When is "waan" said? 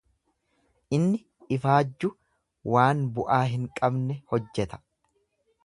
2.77-3.05